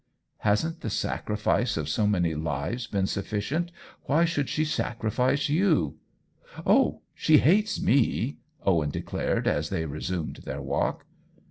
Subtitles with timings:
[0.49, 3.69] "Hasn't the sacrifice of so many lives been sufficient?
[4.05, 5.99] Why should she sacrifice you
[6.57, 11.05] r" Oh, she hates me!" Owen declared, as they resumed their walk.